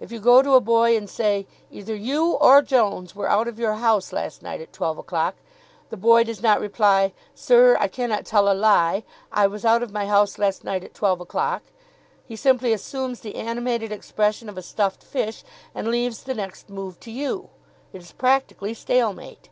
If 0.00 0.10
you 0.10 0.20
go 0.20 0.40
to 0.40 0.54
a 0.54 0.60
boy 0.62 0.96
and 0.96 1.04
say, 1.06 1.46
"Either 1.70 1.94
you 1.94 2.32
or 2.40 2.62
Jones 2.62 3.14
were 3.14 3.28
out 3.28 3.46
of 3.46 3.58
your 3.58 3.74
house 3.74 4.10
last 4.10 4.40
night 4.42 4.62
at 4.62 4.72
twelve 4.72 4.96
o'clock," 4.96 5.34
the 5.90 5.98
boy 5.98 6.24
does 6.24 6.42
not 6.42 6.60
reply, 6.62 7.12
"Sir, 7.34 7.76
I 7.78 7.86
cannot 7.86 8.24
tell 8.24 8.50
a 8.50 8.54
lie 8.54 9.04
I 9.30 9.46
was 9.46 9.66
out 9.66 9.82
of 9.82 9.92
my 9.92 10.06
house 10.06 10.38
last 10.38 10.64
night 10.64 10.82
at 10.82 10.94
twelve 10.94 11.20
o'clock." 11.20 11.62
He 12.24 12.36
simply 12.36 12.72
assumes 12.72 13.20
the 13.20 13.34
animated 13.36 13.92
expression 13.92 14.48
of 14.48 14.56
a 14.56 14.62
stuffed 14.62 15.02
fish, 15.04 15.44
and 15.74 15.88
leaves 15.88 16.22
the 16.22 16.32
next 16.32 16.70
move 16.70 16.98
to 17.00 17.10
you. 17.10 17.50
It 17.92 18.00
is 18.00 18.12
practically 18.12 18.72
Stalemate. 18.72 19.50